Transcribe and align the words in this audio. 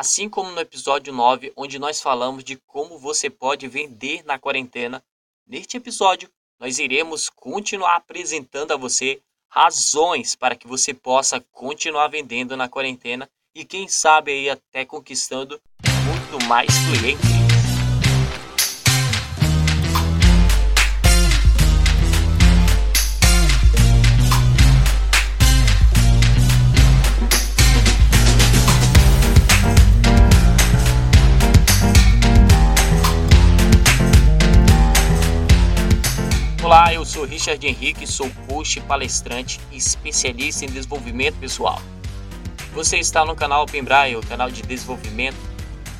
Assim 0.00 0.30
como 0.30 0.50
no 0.50 0.60
episódio 0.62 1.12
9, 1.12 1.52
onde 1.54 1.78
nós 1.78 2.00
falamos 2.00 2.42
de 2.42 2.56
como 2.56 2.98
você 2.98 3.28
pode 3.28 3.68
vender 3.68 4.24
na 4.24 4.38
quarentena, 4.38 5.04
neste 5.46 5.76
episódio 5.76 6.26
nós 6.58 6.78
iremos 6.78 7.28
continuar 7.28 7.96
apresentando 7.96 8.72
a 8.72 8.78
você 8.78 9.20
razões 9.46 10.34
para 10.34 10.56
que 10.56 10.66
você 10.66 10.94
possa 10.94 11.38
continuar 11.52 12.08
vendendo 12.08 12.56
na 12.56 12.66
quarentena 12.66 13.28
e 13.54 13.62
quem 13.62 13.88
sabe 13.88 14.32
aí 14.32 14.48
até 14.48 14.86
conquistando 14.86 15.60
muito 15.84 16.46
mais 16.46 16.70
clientes. 16.98 17.49
Sou 37.20 37.26
Richard 37.26 37.66
Henrique, 37.66 38.06
sou 38.06 38.30
coach, 38.48 38.80
palestrante 38.80 39.60
e 39.70 39.76
especialista 39.76 40.64
em 40.64 40.68
desenvolvimento 40.68 41.36
pessoal. 41.36 41.80
Você 42.72 42.98
está 42.98 43.24
no 43.26 43.34
canal 43.34 43.64
Open 43.64 43.82
Braille, 43.82 44.16
o 44.16 44.22
canal 44.22 44.50
de 44.50 44.62
desenvolvimento 44.62 45.36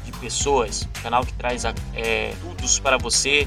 de 0.05 0.13
pessoas, 0.13 0.89
canal 1.03 1.27
que 1.27 1.33
traz 1.35 1.65
é, 1.95 2.33
para 2.83 2.97
você 2.97 3.47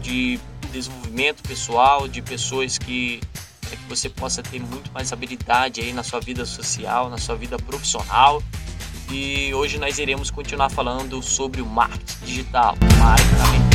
de 0.00 0.40
desenvolvimento 0.72 1.42
pessoal, 1.42 2.08
de 2.08 2.20
pessoas 2.22 2.76
que 2.78 3.20
que 3.68 3.88
você 3.88 4.08
possa 4.08 4.44
ter 4.44 4.60
muito 4.60 4.92
mais 4.92 5.12
habilidade 5.12 5.80
aí 5.80 5.92
na 5.92 6.04
sua 6.04 6.20
vida 6.20 6.46
social, 6.46 7.10
na 7.10 7.18
sua 7.18 7.34
vida 7.34 7.56
profissional. 7.56 8.40
E 9.10 9.52
hoje 9.54 9.76
nós 9.76 9.98
iremos 9.98 10.30
continuar 10.30 10.70
falando 10.70 11.20
sobre 11.20 11.60
o 11.60 11.66
marketing 11.66 12.24
digital, 12.24 12.76
marketing 12.98 13.65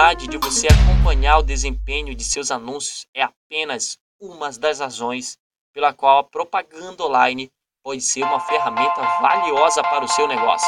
capacidade 0.00 0.28
de 0.28 0.38
você 0.38 0.66
acompanhar 0.66 1.38
o 1.38 1.42
desempenho 1.42 2.14
de 2.14 2.24
seus 2.24 2.50
anúncios 2.50 3.06
é 3.14 3.22
apenas 3.22 3.98
uma 4.18 4.50
das 4.50 4.80
razões 4.80 5.36
pela 5.74 5.92
qual 5.92 6.20
a 6.20 6.24
propaganda 6.24 7.04
online 7.04 7.50
pode 7.84 8.00
ser 8.00 8.22
uma 8.22 8.40
ferramenta 8.40 9.02
valiosa 9.20 9.82
para 9.82 10.02
o 10.02 10.08
seu 10.08 10.26
negócio. 10.26 10.66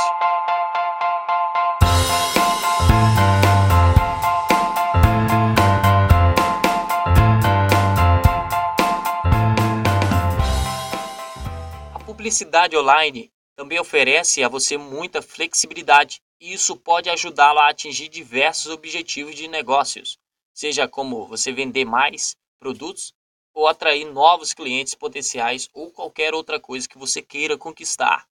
A 11.95 11.99
publicidade 12.05 12.77
online 12.77 13.31
também 13.57 13.81
oferece 13.81 14.45
a 14.45 14.49
você 14.49 14.77
muita 14.77 15.23
flexibilidade 15.23 16.21
e 16.43 16.53
isso 16.53 16.75
pode 16.75 17.09
ajudá-lo 17.09 17.61
a 17.61 17.69
atingir 17.69 18.09
diversos 18.09 18.67
objetivos 18.67 19.37
de 19.37 19.47
negócios, 19.47 20.19
seja 20.53 20.89
como 20.89 21.25
você 21.25 21.53
vender 21.53 21.85
mais 21.85 22.37
produtos 22.59 23.15
ou 23.55 23.69
atrair 23.69 24.05
novos 24.07 24.53
clientes 24.53 24.93
potenciais 24.93 25.69
ou 25.73 25.93
qualquer 25.93 26.35
outra 26.35 26.59
coisa 26.59 26.89
que 26.89 26.99
você 26.99 27.23
queira 27.23 27.57
conquistar. 27.57 28.27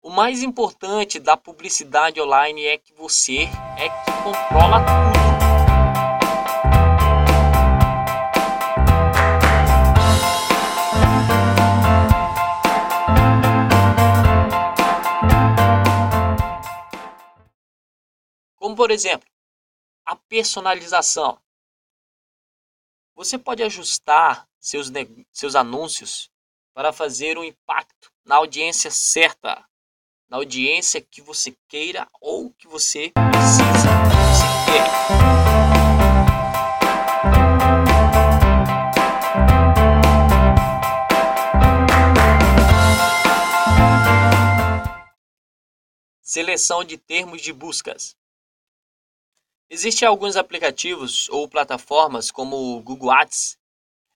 O 0.00 0.08
mais 0.08 0.44
importante 0.44 1.18
da 1.18 1.36
publicidade 1.36 2.20
online 2.20 2.64
é 2.64 2.78
que 2.78 2.94
você 2.94 3.48
é 3.76 3.88
que 3.88 4.12
controla 4.22 4.78
tudo. 4.84 5.73
Por 18.84 18.90
exemplo, 18.90 19.26
a 20.04 20.14
personalização. 20.14 21.40
Você 23.14 23.38
pode 23.38 23.62
ajustar 23.62 24.46
seus, 24.60 24.92
seus 25.32 25.54
anúncios 25.54 26.30
para 26.74 26.92
fazer 26.92 27.38
um 27.38 27.44
impacto 27.44 28.12
na 28.26 28.36
audiência 28.36 28.90
certa, 28.90 29.66
na 30.28 30.36
audiência 30.36 31.00
que 31.00 31.22
você 31.22 31.56
queira 31.66 32.06
ou 32.20 32.50
que 32.50 32.68
você 32.68 33.10
precisa, 33.30 33.88
você 34.28 34.44
quer. 34.70 34.84
Seleção 46.20 46.84
de 46.84 46.98
termos 46.98 47.40
de 47.40 47.50
buscas. 47.50 48.14
Existem 49.74 50.06
alguns 50.06 50.36
aplicativos 50.36 51.28
ou 51.30 51.48
plataformas 51.48 52.30
como 52.30 52.76
o 52.76 52.80
Google 52.80 53.10
Ads 53.10 53.58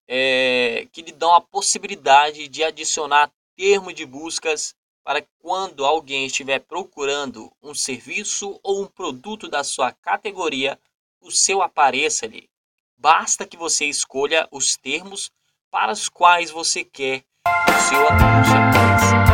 é, 0.07 0.87
que 0.93 1.03
lhe 1.03 1.11
dão 1.11 1.35
a 1.35 1.41
possibilidade 1.41 2.47
de 2.47 2.63
adicionar 2.63 3.29
termo 3.57 3.93
de 3.93 4.07
buscas 4.07 4.73
para 5.03 5.21
quando 5.41 5.85
alguém 5.85 6.27
estiver 6.27 6.61
procurando 6.61 7.51
um 7.61 7.75
serviço 7.75 8.61
ou 8.63 8.85
um 8.85 8.87
produto 8.87 9.49
da 9.49 9.65
sua 9.65 9.91
categoria, 9.91 10.79
o 11.21 11.33
seu 11.33 11.61
apareça 11.61 12.25
ali. 12.25 12.49
Basta 12.97 13.45
que 13.45 13.57
você 13.57 13.85
escolha 13.85 14.47
os 14.53 14.77
termos 14.77 15.29
para 15.73 15.91
os 15.91 16.09
quais 16.09 16.53
você 16.53 16.85
quer 16.85 17.23
que 17.23 17.73
o 17.73 17.89
seu 17.89 18.09
anúncio 18.09 18.55
apareça. 18.55 19.28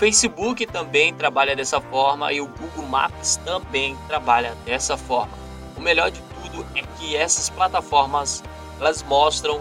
Facebook 0.00 0.64
também 0.64 1.12
trabalha 1.12 1.54
dessa 1.54 1.78
forma 1.78 2.32
e 2.32 2.40
o 2.40 2.46
Google 2.46 2.86
Maps 2.86 3.36
também 3.44 3.94
trabalha 4.08 4.56
dessa 4.64 4.96
forma. 4.96 5.34
O 5.76 5.80
melhor 5.82 6.10
de 6.10 6.22
tudo 6.22 6.66
é 6.74 6.80
que 6.96 7.14
essas 7.14 7.50
plataformas 7.50 8.42
elas 8.80 9.02
mostram 9.02 9.60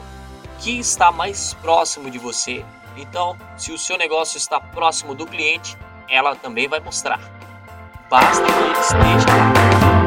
que 0.59 0.79
está 0.79 1.11
mais 1.11 1.53
próximo 1.55 2.09
de 2.09 2.17
você. 2.17 2.65
Então, 2.95 3.37
se 3.57 3.73
o 3.73 3.77
seu 3.77 3.97
negócio 3.97 4.37
está 4.37 4.61
próximo 4.61 5.13
do 5.13 5.25
cliente, 5.25 5.77
ela 6.07 6.33
também 6.37 6.69
vai 6.69 6.79
mostrar. 6.79 7.19
Basta 8.09 8.45
que 8.45 8.79
esteja 8.79 9.27
lá. 9.27 9.98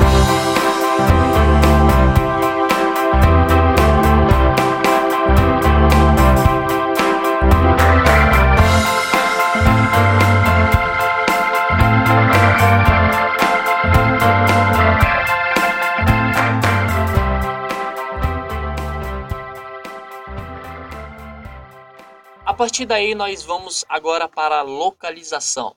Partir 22.83 22.87
daí, 22.87 23.15
nós 23.15 23.43
vamos 23.45 23.85
agora 23.89 24.29
para 24.29 24.59
a 24.59 24.63
localização. 24.63 25.77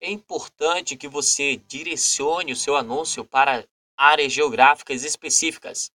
É 0.00 0.10
importante 0.10 0.96
que 0.96 1.06
você 1.06 1.56
direcione 1.68 2.52
o 2.52 2.56
seu 2.56 2.76
anúncio 2.76 3.24
para 3.24 3.64
áreas 3.96 4.32
geográficas 4.32 5.04
específicas. 5.04 5.92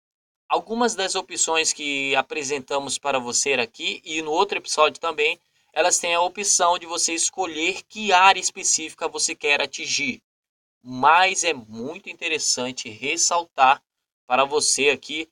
Algumas 0.47 0.95
das 0.95 1.15
opções 1.15 1.73
que 1.73 2.15
apresentamos 2.15 2.97
para 2.97 3.19
você 3.19 3.53
aqui 3.53 4.01
e 4.05 4.21
no 4.21 4.31
outro 4.31 4.57
episódio 4.57 5.01
também, 5.01 5.37
elas 5.73 5.97
têm 5.99 6.15
a 6.15 6.21
opção 6.21 6.77
de 6.79 6.85
você 6.85 7.13
escolher 7.13 7.81
que 7.83 8.13
área 8.13 8.39
específica 8.39 9.09
você 9.09 9.35
quer 9.35 9.61
atingir. 9.61 10.21
Mas 10.81 11.43
é 11.43 11.53
muito 11.53 12.09
interessante 12.09 12.87
ressaltar 12.87 13.83
para 14.25 14.45
você 14.45 14.89
aqui 14.89 15.27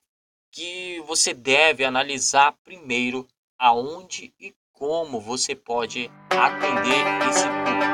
que 0.52 1.00
você 1.08 1.34
deve 1.34 1.86
analisar 1.86 2.58
primeiro 2.64 3.26
aonde 3.58 4.34
e 4.40 4.54
como 4.74 5.20
você 5.22 5.56
pode 5.56 6.12
atender 6.30 7.30
esse 7.30 7.48
público. 7.48 7.94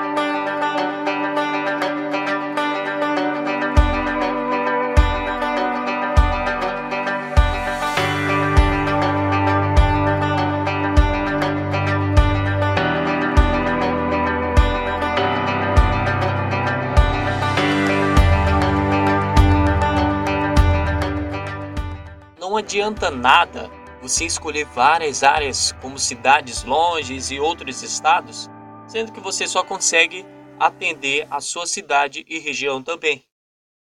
Não 22.39 22.57
adianta 22.57 23.11
nada 23.11 23.78
você 24.01 24.25
escolher 24.25 24.65
várias 24.65 25.23
áreas 25.23 25.71
como 25.81 25.99
cidades 25.99 26.63
longes 26.63 27.31
e 27.31 27.39
outros 27.39 27.83
estados, 27.83 28.49
sendo 28.87 29.11
que 29.11 29.19
você 29.19 29.47
só 29.47 29.63
consegue 29.63 30.25
atender 30.59 31.27
a 31.29 31.39
sua 31.39 31.67
cidade 31.67 32.25
e 32.27 32.39
região 32.39 32.81
também. 32.81 33.23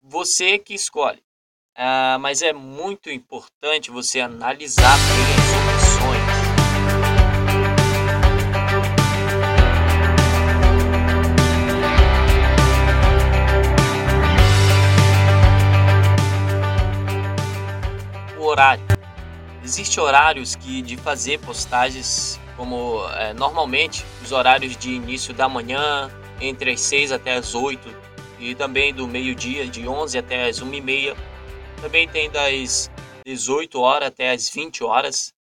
Você 0.02 0.58
que 0.58 0.74
escolhe. 0.74 1.22
Ah, 1.76 2.16
mas 2.20 2.42
é 2.42 2.52
muito 2.52 3.10
importante 3.10 3.90
você 3.90 4.20
analisar 4.20 4.96
bem 4.96 5.34
as 5.34 5.50
opções. 5.84 6.36
Horário. 18.38 18.95
Existem 19.66 20.00
horários 20.00 20.54
que 20.54 20.80
de 20.80 20.96
fazer 20.96 21.40
postagens, 21.40 22.38
como 22.56 23.04
é, 23.14 23.34
normalmente 23.34 24.04
os 24.22 24.30
horários 24.30 24.76
de 24.76 24.92
início 24.92 25.34
da 25.34 25.48
manhã, 25.48 26.08
entre 26.40 26.70
as 26.70 26.80
6 26.82 27.10
até 27.10 27.34
as 27.34 27.52
8, 27.52 27.92
e 28.38 28.54
também 28.54 28.94
do 28.94 29.08
meio-dia, 29.08 29.66
de 29.66 29.88
11 29.88 30.18
até 30.18 30.48
as 30.48 30.62
1 30.62 30.72
e 30.72 30.80
meia. 30.80 31.16
Também 31.80 32.08
tem 32.08 32.30
das 32.30 32.88
18 33.26 33.80
horas 33.80 34.06
até 34.06 34.30
as 34.30 34.48
20 34.48 34.84
horas. 34.84 35.34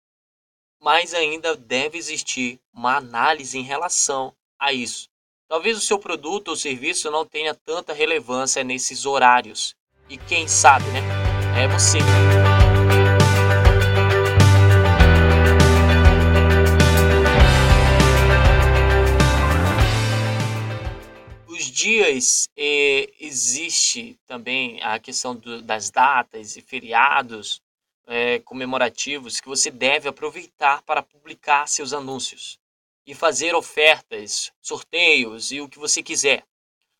Mas 0.81 1.13
ainda 1.13 1.57
deve 1.57 1.97
existir 1.97 2.61
uma 2.73 2.95
análise 2.95 3.57
em 3.57 3.63
relação 3.63 4.33
a 4.57 4.71
isso. 4.71 5.09
Talvez 5.49 5.77
o 5.77 5.81
seu 5.81 5.99
produto 5.99 6.47
ou 6.47 6.55
serviço 6.55 7.11
não 7.11 7.25
tenha 7.25 7.53
tanta 7.53 7.91
relevância 7.91 8.63
nesses 8.63 9.05
horários. 9.05 9.75
E 10.09 10.17
quem 10.17 10.47
sabe, 10.47 10.85
né? 10.91 11.01
É 11.61 11.67
você. 11.67 11.97
Dias 21.73 22.47
eh, 22.55 23.11
existe 23.19 24.19
também 24.27 24.79
a 24.83 24.99
questão 24.99 25.35
do, 25.35 25.61
das 25.61 25.89
datas 25.89 26.55
e 26.55 26.61
feriados 26.61 27.61
eh, 28.05 28.39
comemorativos 28.39 29.41
que 29.41 29.47
você 29.47 29.71
deve 29.71 30.07
aproveitar 30.07 30.83
para 30.83 31.01
publicar 31.01 31.67
seus 31.67 31.91
anúncios 31.91 32.59
e 33.07 33.15
fazer 33.15 33.55
ofertas, 33.55 34.53
sorteios 34.61 35.51
e 35.51 35.61
o 35.61 35.67
que 35.67 35.79
você 35.79 36.03
quiser. 36.03 36.45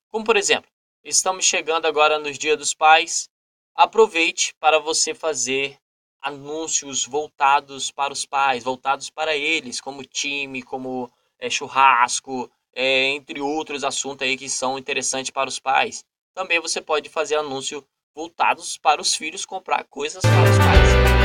Como 0.09 0.25
por 0.25 0.35
exemplo, 0.35 0.69
estamos 1.03 1.45
chegando 1.45 1.85
agora 1.85 2.17
nos 2.17 2.39
Dia 2.39 2.57
dos 2.57 2.73
Pais, 2.73 3.29
aproveite 3.75 4.55
para 4.59 4.79
você 4.79 5.13
fazer 5.13 5.77
anúncios 6.19 7.05
voltados 7.05 7.91
para 7.91 8.11
os 8.11 8.25
pais, 8.25 8.63
voltados 8.63 9.09
para 9.11 9.35
eles, 9.35 9.79
como 9.79 10.03
time, 10.03 10.63
como 10.63 11.11
é, 11.37 11.49
churrasco, 11.49 12.49
é, 12.75 13.09
entre 13.09 13.39
outros 13.41 13.83
assuntos 13.83 14.27
aí 14.27 14.35
que 14.37 14.49
são 14.49 14.77
interessantes 14.77 15.31
para 15.31 15.49
os 15.49 15.59
pais. 15.59 16.03
Também 16.33 16.59
você 16.59 16.81
pode 16.81 17.09
fazer 17.09 17.35
anúncio 17.35 17.85
voltados 18.15 18.77
para 18.77 19.01
os 19.01 19.15
filhos 19.15 19.45
comprar 19.45 19.83
coisas 19.85 20.21
para 20.21 20.43
os 20.49 20.57
pais. 20.57 21.23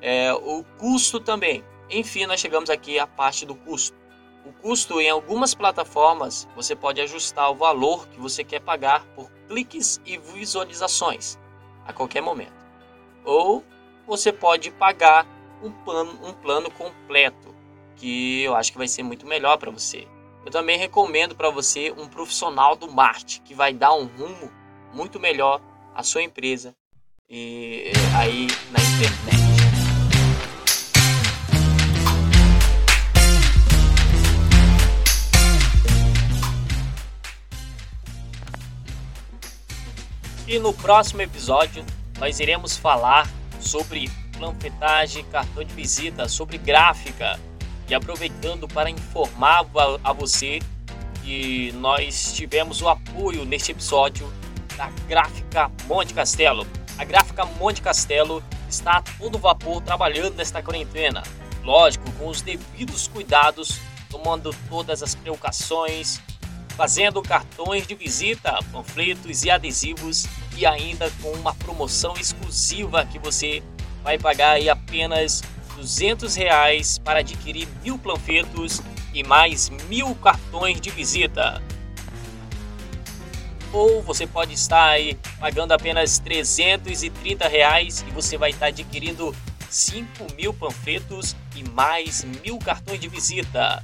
É, 0.00 0.32
o 0.32 0.64
custo 0.78 1.20
também. 1.20 1.62
Enfim, 1.90 2.26
nós 2.26 2.40
chegamos 2.40 2.68
aqui 2.68 2.98
à 2.98 3.06
parte 3.06 3.46
do 3.46 3.54
custo. 3.54 3.96
O 4.44 4.52
custo 4.52 5.00
em 5.00 5.10
algumas 5.10 5.54
plataformas 5.54 6.48
você 6.54 6.74
pode 6.74 7.00
ajustar 7.00 7.50
o 7.50 7.54
valor 7.54 8.06
que 8.08 8.20
você 8.20 8.44
quer 8.44 8.60
pagar 8.60 9.04
por 9.14 9.30
cliques 9.48 10.00
e 10.04 10.16
visualizações 10.18 11.38
a 11.86 11.92
qualquer 11.92 12.20
momento. 12.20 12.52
Ou 13.24 13.64
você 14.06 14.32
pode 14.32 14.70
pagar 14.70 15.26
um 15.62 15.70
plano, 15.70 16.18
um 16.22 16.32
plano 16.32 16.70
completo, 16.70 17.54
que 17.96 18.42
eu 18.42 18.54
acho 18.54 18.72
que 18.72 18.78
vai 18.78 18.88
ser 18.88 19.02
muito 19.02 19.26
melhor 19.26 19.56
para 19.58 19.70
você. 19.70 20.06
Eu 20.44 20.50
também 20.50 20.78
recomendo 20.78 21.34
para 21.34 21.50
você 21.50 21.92
um 21.92 22.06
profissional 22.06 22.76
do 22.76 22.90
marketing 22.90 23.42
que 23.42 23.54
vai 23.54 23.72
dar 23.72 23.92
um 23.92 24.06
rumo 24.06 24.50
muito 24.94 25.18
melhor 25.18 25.60
à 25.94 26.02
sua 26.02 26.22
empresa 26.22 26.74
e 27.28 27.92
aí 28.16 28.46
na 28.70 28.80
internet. 28.80 29.47
E 40.48 40.58
no 40.58 40.72
próximo 40.72 41.20
episódio 41.20 41.84
nós 42.18 42.40
iremos 42.40 42.74
falar 42.74 43.30
sobre 43.60 44.10
panfletagem, 44.40 45.22
cartão 45.24 45.62
de 45.62 45.74
visita, 45.74 46.26
sobre 46.26 46.56
gráfica 46.56 47.38
e 47.86 47.94
aproveitando 47.94 48.66
para 48.66 48.88
informar 48.88 49.66
a 50.02 50.10
você 50.10 50.60
que 51.22 51.70
nós 51.72 52.32
tivemos 52.32 52.80
o 52.80 52.88
apoio 52.88 53.44
neste 53.44 53.72
episódio 53.72 54.32
da 54.74 54.88
Gráfica 55.06 55.70
Monte 55.86 56.14
Castelo. 56.14 56.66
A 56.96 57.04
Gráfica 57.04 57.44
Monte 57.44 57.82
Castelo 57.82 58.42
está 58.70 58.92
a 58.92 59.02
todo 59.02 59.36
vapor 59.36 59.82
trabalhando 59.82 60.36
nesta 60.36 60.62
quarentena. 60.62 61.22
Lógico, 61.62 62.10
com 62.12 62.26
os 62.26 62.40
devidos 62.40 63.06
cuidados, 63.06 63.78
tomando 64.08 64.56
todas 64.70 65.02
as 65.02 65.14
precauções 65.14 66.22
fazendo 66.78 67.20
cartões 67.20 67.88
de 67.88 67.96
visita, 67.96 68.56
panfletos 68.70 69.42
e 69.42 69.50
adesivos 69.50 70.26
e 70.58 70.66
ainda 70.66 71.08
com 71.22 71.30
uma 71.32 71.54
promoção 71.54 72.14
exclusiva 72.14 73.06
que 73.06 73.18
você 73.18 73.62
vai 74.02 74.18
pagar 74.18 74.52
aí 74.52 74.68
apenas 74.68 75.40
200 75.76 76.34
reais 76.34 76.98
para 76.98 77.20
adquirir 77.20 77.68
mil 77.82 77.96
panfletos 77.96 78.82
e 79.14 79.22
mais 79.22 79.68
mil 79.88 80.14
cartões 80.16 80.80
de 80.80 80.90
visita. 80.90 81.62
Ou 83.72 84.02
você 84.02 84.26
pode 84.26 84.54
estar 84.54 84.88
aí 84.88 85.16
pagando 85.38 85.72
apenas 85.72 86.18
330 86.18 87.46
reais 87.46 88.04
e 88.08 88.10
você 88.10 88.36
vai 88.36 88.50
estar 88.50 88.66
adquirindo 88.66 89.32
5 89.70 90.34
mil 90.34 90.52
panfletos 90.52 91.36
e 91.54 91.62
mais 91.70 92.24
mil 92.42 92.58
cartões 92.58 92.98
de 92.98 93.08
visita. 93.08 93.80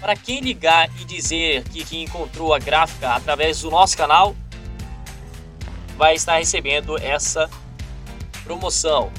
Para 0.00 0.14
quem 0.14 0.40
ligar 0.40 0.88
e 1.00 1.04
dizer 1.04 1.64
que, 1.64 1.84
que 1.84 2.00
encontrou 2.00 2.54
a 2.54 2.58
gráfica 2.58 3.10
através 3.14 3.62
do 3.62 3.70
nosso 3.70 3.96
canal, 3.96 4.36
vai 6.02 6.16
estar 6.16 6.38
recebendo 6.38 6.98
essa 6.98 7.48
promoção. 8.42 9.12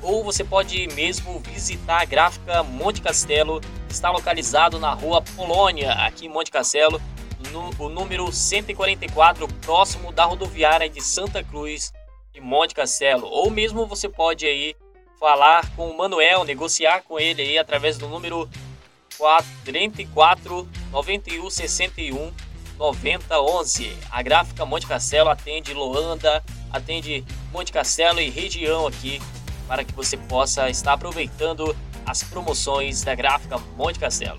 Ou 0.00 0.24
você 0.24 0.42
pode 0.42 0.88
mesmo 0.94 1.38
visitar 1.40 2.00
a 2.00 2.04
gráfica 2.06 2.62
Monte 2.62 3.02
Castelo, 3.02 3.60
está 3.90 4.10
localizado 4.10 4.78
na 4.78 4.94
rua 4.94 5.20
Polônia, 5.20 5.92
aqui 5.92 6.24
em 6.24 6.28
Monte 6.30 6.50
Castelo, 6.50 6.98
no 7.52 7.68
o 7.78 7.90
número 7.90 8.32
144, 8.32 9.46
próximo 9.60 10.12
da 10.12 10.24
rodoviária 10.24 10.88
de 10.88 11.02
Santa 11.02 11.44
Cruz 11.44 11.92
e 12.34 12.40
Monte 12.40 12.74
Castelo. 12.74 13.26
Ou 13.26 13.50
mesmo 13.50 13.84
você 13.84 14.08
pode 14.08 14.46
aí 14.46 14.74
falar 15.18 15.70
com 15.76 15.90
o 15.90 15.98
Manuel, 15.98 16.42
negociar 16.44 17.02
com 17.02 17.20
ele 17.20 17.42
aí 17.42 17.58
através 17.58 17.98
do 17.98 18.08
número 18.08 18.48
34 19.62 20.66
91 20.90 21.50
61 21.50 22.32
90 22.80 23.38
11. 23.38 23.94
A 24.10 24.22
gráfica 24.22 24.64
Monte 24.64 24.86
Castelo 24.86 25.28
atende 25.28 25.74
Loanda, 25.74 26.42
atende 26.72 27.22
Monte 27.52 27.70
Castelo 27.70 28.18
e 28.22 28.30
região 28.30 28.86
aqui 28.86 29.20
para 29.68 29.84
que 29.84 29.92
você 29.92 30.16
possa 30.16 30.70
estar 30.70 30.94
aproveitando 30.94 31.76
as 32.06 32.22
promoções 32.22 33.02
da 33.04 33.14
gráfica 33.14 33.58
Monte 33.76 33.98
Castelo. 33.98 34.38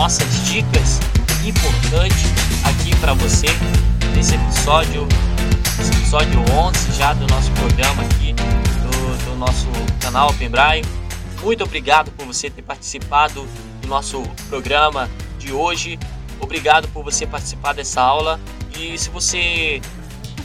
Nossas 0.00 0.46
dicas 0.46 0.98
importantes 1.44 2.24
aqui 2.64 2.96
para 3.00 3.12
você 3.12 3.48
nesse 4.16 4.34
episódio, 4.34 5.06
esse 5.78 5.90
episódio 5.90 6.40
11 6.50 6.92
já 6.92 7.12
do 7.12 7.26
nosso 7.26 7.50
programa 7.50 8.02
aqui 8.04 8.32
do, 8.32 9.24
do 9.26 9.36
nosso 9.36 9.66
canal 10.00 10.30
Open 10.30 10.48
Braille. 10.48 10.86
Muito 11.42 11.64
obrigado 11.64 12.10
por 12.12 12.24
você 12.24 12.48
ter 12.48 12.62
participado 12.62 13.46
do 13.82 13.88
nosso 13.88 14.22
programa 14.48 15.06
de 15.38 15.52
hoje. 15.52 15.98
Obrigado 16.40 16.88
por 16.88 17.04
você 17.04 17.26
participar 17.26 17.74
dessa 17.74 18.00
aula. 18.00 18.40
E 18.78 18.96
se 18.96 19.10
você 19.10 19.82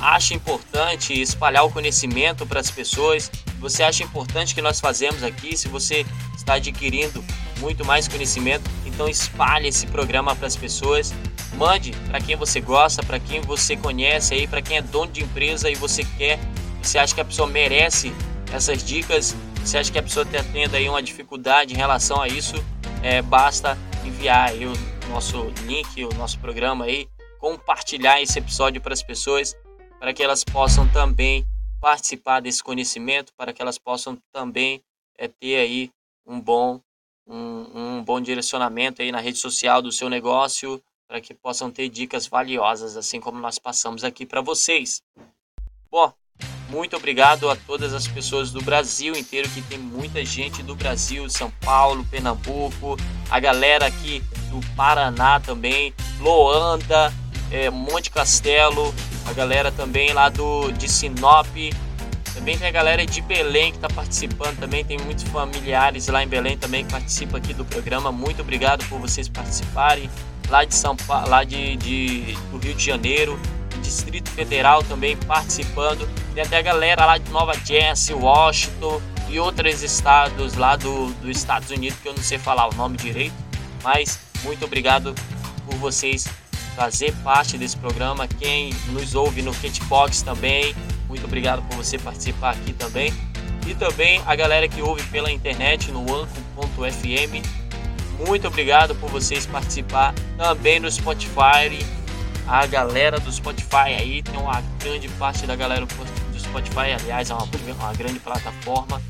acha 0.02 0.34
importante 0.34 1.14
espalhar 1.14 1.64
o 1.64 1.72
conhecimento 1.72 2.46
para 2.46 2.60
as 2.60 2.70
pessoas, 2.70 3.32
você 3.58 3.84
acha 3.84 4.04
importante 4.04 4.54
que 4.54 4.62
nós 4.62 4.82
fazemos 4.82 5.24
aqui, 5.24 5.56
se 5.56 5.70
você 5.70 6.06
está 6.36 6.56
adquirindo 6.56 7.24
muito 7.60 7.86
mais 7.86 8.08
conhecimento, 8.08 8.70
então 8.86 9.08
espalhe 9.08 9.68
esse 9.68 9.88
programa 9.88 10.36
para 10.36 10.48
as 10.48 10.56
pessoas. 10.56 11.14
Mande 11.56 11.92
para 12.10 12.20
quem 12.20 12.36
você 12.36 12.60
gosta, 12.60 13.02
para 13.02 13.20
quem 13.20 13.42
você 13.42 13.78
conhece 13.78 14.34
aí, 14.34 14.48
para 14.48 14.62
quem 14.62 14.78
é 14.78 14.82
dono 14.82 15.12
de 15.12 15.24
empresa 15.24 15.70
e 15.70 15.76
você 15.76 16.04
quer, 16.18 16.38
você 16.82 16.98
acha 16.98 17.16
que 17.16 17.22
a 17.22 17.26
pessoa 17.26 17.48
merece 17.48 18.12
essas 18.52 18.84
dicas, 18.84 19.36
você 19.64 19.78
acha 19.78 19.92
que 19.92 19.98
a 19.98 20.04
pessoa 20.04 20.26
está 20.26 20.44
tendo 20.44 20.76
aí 20.76 20.88
uma 20.88 21.02
dificuldade 21.02 21.74
em 21.74 21.78
relação 21.78 22.22
a 22.22 22.28
isso, 22.28 22.56
é, 23.02 23.22
basta 23.22 23.78
enviar 24.04 24.50
aí 24.50 24.66
o 24.66 24.74
nosso 25.10 25.52
link, 25.66 26.04
o 26.04 26.14
nosso 26.16 26.40
programa 26.40 26.86
aí, 26.86 27.08
compartilhar 27.40 28.22
esse 28.22 28.38
episódio 28.40 28.82
para 28.82 28.94
as 28.94 29.04
pessoas, 29.04 29.56
para 30.00 30.14
que 30.14 30.24
elas 30.24 30.44
possam 30.44 30.88
também 30.88 31.46
participar 31.80 32.40
desse 32.40 32.64
conhecimento, 32.64 33.32
para 33.38 33.54
que 33.54 33.62
elas 33.62 33.78
possam 33.78 34.18
também 34.34 34.82
é, 35.18 35.28
ter 35.28 35.58
aí 35.58 35.92
um 36.26 36.40
bom, 36.40 36.82
um, 37.28 37.98
um 37.98 38.04
bom 38.04 38.22
direcionamento 38.22 39.02
aí 39.02 39.12
na 39.12 39.20
rede 39.20 39.38
social 39.38 39.82
do 39.82 39.92
seu 39.92 40.10
negócio, 40.10 40.82
para 41.08 41.22
que 41.22 41.34
possam 41.34 41.70
ter 41.72 41.90
dicas 41.90 42.28
valiosas, 42.28 42.98
assim 42.98 43.20
como 43.20 43.40
nós 43.40 43.60
passamos 43.60 44.04
aqui 44.04 44.26
para 44.26 44.42
vocês. 44.42 45.02
Bom, 45.90 46.12
muito 46.70 46.96
obrigado 46.96 47.50
a 47.50 47.56
todas 47.56 47.94
as 47.94 48.08
pessoas 48.08 48.52
do 48.52 48.62
Brasil 48.62 49.16
inteiro, 49.16 49.50
que 49.50 49.62
tem 49.62 49.78
muita 49.78 50.26
gente 50.26 50.64
do 50.64 50.76
Brasil, 50.76 51.30
São 51.30 51.52
Paulo, 51.64 52.06
Pernambuco, 52.06 52.98
a 53.30 53.40
galera 53.40 53.86
aqui 53.86 54.22
do 54.50 54.60
Paraná 54.76 55.40
também, 55.40 55.94
Loanda, 56.20 57.14
é, 57.52 57.70
Monte 57.70 58.10
Castelo, 58.10 58.94
a 59.26 59.34
galera 59.34 59.72
também 59.72 60.12
lá 60.12 60.30
do 60.30 60.72
de 60.72 60.90
Sinop, 60.90 61.48
também 62.36 62.58
tem 62.58 62.68
a 62.68 62.72
galera 62.72 63.06
de 63.06 63.22
Belém 63.22 63.72
que 63.72 63.78
está 63.78 63.88
participando 63.88 64.60
também, 64.60 64.84
tem 64.84 65.00
muitos 65.00 65.24
familiares 65.24 66.08
lá 66.10 66.22
em 66.22 66.28
Belém 66.28 66.58
também 66.58 66.84
que 66.86 66.92
participam 66.92 67.38
aqui 67.38 67.54
do 67.54 67.64
programa. 67.64 68.12
Muito 68.12 68.42
obrigado 68.42 68.86
por 68.90 69.00
vocês 69.00 69.30
participarem. 69.30 70.10
Lá 70.50 70.64
de 70.64 70.76
São 70.76 70.96
Paulo, 70.96 71.30
lá 71.30 71.44
de, 71.44 71.76
de 71.78 72.38
do 72.52 72.58
Rio 72.58 72.76
de 72.76 72.86
Janeiro, 72.86 73.40
Distrito 73.82 74.30
Federal 74.32 74.84
também 74.84 75.16
participando. 75.16 76.08
Tem 76.34 76.44
até 76.44 76.58
a 76.58 76.62
galera 76.62 77.06
lá 77.06 77.18
de 77.18 77.32
Nova 77.32 77.54
Jersey, 77.66 78.14
Washington 78.14 79.02
e 79.30 79.40
outros 79.40 79.82
estados 79.82 80.56
lá 80.56 80.76
do, 80.76 81.08
dos 81.22 81.38
Estados 81.38 81.70
Unidos, 81.70 81.98
que 82.00 82.08
eu 82.08 82.14
não 82.14 82.22
sei 82.22 82.38
falar 82.38 82.68
o 82.68 82.76
nome 82.76 82.98
direito. 82.98 83.34
Mas 83.82 84.20
muito 84.44 84.66
obrigado 84.66 85.16
por 85.66 85.76
vocês 85.76 86.28
fazer 86.76 87.14
parte 87.24 87.58
desse 87.58 87.78
programa. 87.78 88.28
Quem 88.28 88.74
nos 88.90 89.16
ouve 89.16 89.42
no 89.42 89.54
Catbox 89.56 90.22
também, 90.22 90.76
muito 91.08 91.26
obrigado 91.26 91.62
por 91.64 91.78
você 91.78 91.98
participar 91.98 92.52
aqui 92.52 92.74
também. 92.74 93.14
E 93.68 93.74
também 93.74 94.22
a 94.26 94.36
galera 94.36 94.68
que 94.68 94.82
ouve 94.82 95.04
pela 95.04 95.32
internet 95.32 95.92
no 95.92 96.02
anco.fm. 96.02 97.44
Muito 98.28 98.48
obrigado 98.48 98.96
por 98.96 99.10
vocês 99.10 99.46
participar 99.46 100.14
também 100.38 100.80
no 100.80 100.90
Spotify 100.92 101.70
a 102.48 102.66
galera 102.68 103.20
do 103.20 103.32
Spotify 103.32 103.96
aí, 103.98 104.22
tem 104.22 104.38
uma 104.38 104.62
grande 104.80 105.08
parte 105.10 105.48
da 105.48 105.56
galera 105.56 105.86
do 105.86 106.40
Spotify, 106.40 106.94
aliás, 107.00 107.32
é 107.32 107.34
uma, 107.34 107.48
uma 107.80 107.94
grande 107.94 108.20
plataforma. 108.20 109.02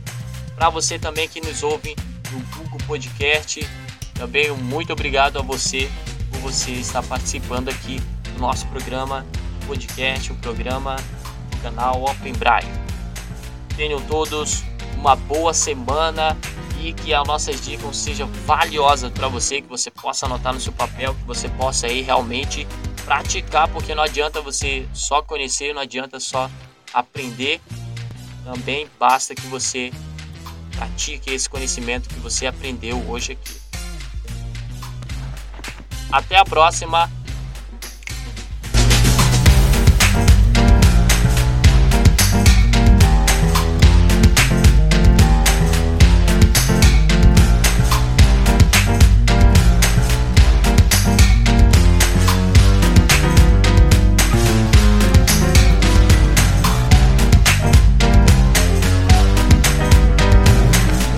Para 0.56 0.70
você 0.70 0.98
também 0.98 1.28
que 1.28 1.42
nos 1.42 1.62
ouve 1.62 1.96
no 2.32 2.40
Google 2.56 2.80
Podcast, 2.88 3.68
também 4.14 4.50
muito 4.52 4.94
obrigado 4.94 5.38
a 5.38 5.42
você 5.42 5.90
por 6.32 6.40
você 6.40 6.72
estar 6.72 7.04
participando 7.04 7.68
aqui 7.68 8.00
do 8.34 8.40
nosso 8.40 8.66
programa 8.68 9.26
podcast, 9.68 10.32
o 10.32 10.36
programa 10.36 10.96
canal 11.66 12.04
Open 12.04 12.34
Braille. 12.34 12.70
Tenham 13.76 14.00
todos 14.02 14.64
uma 14.96 15.16
boa 15.16 15.52
semana 15.52 16.38
e 16.80 16.94
que 16.94 17.12
as 17.12 17.28
nossas 17.28 17.60
dicas 17.66 17.98
sejam 17.98 18.28
valiosas 18.46 19.12
para 19.12 19.28
você, 19.28 19.62
que 19.62 19.68
você 19.68 19.90
possa 19.90 20.28
anotar 20.28 20.54
no 20.54 20.60
seu 20.60 20.72
papel, 20.72 21.16
que 21.16 21.24
você 21.24 21.50
possa 21.50 21.88
aí 21.88 22.02
realmente 22.02 22.68
praticar, 23.04 23.68
porque 23.68 23.96
não 23.96 24.04
adianta 24.04 24.42
você 24.42 24.88
só 24.94 25.24
conhecer, 25.24 25.74
não 25.74 25.82
adianta 25.82 26.20
só 26.20 26.52
aprender. 26.94 27.60
Também 28.44 28.88
basta 29.00 29.34
que 29.34 29.48
você 29.48 29.92
pratique 30.78 31.34
esse 31.34 31.50
conhecimento 31.50 32.08
que 32.10 32.20
você 32.20 32.46
aprendeu 32.46 33.04
hoje 33.10 33.32
aqui. 33.32 33.56
Até 36.12 36.38
a 36.38 36.46
próxima 36.46 37.12